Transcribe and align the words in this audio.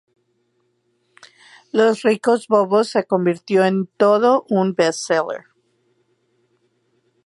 Los 1.71 2.01
ricos 2.01 2.47
bobos 2.47 2.87
se 2.89 3.03
convirtió 3.05 3.63
en 3.65 3.85
todo 3.97 4.47
un 4.49 4.73
best 4.73 5.01
seller. 5.01 5.43